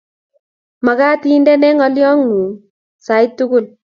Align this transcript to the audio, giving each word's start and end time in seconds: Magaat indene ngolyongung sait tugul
Magaat 0.85 1.21
indene 1.35 1.67
ngolyongung 1.75 2.49
sait 3.05 3.31
tugul 3.37 3.65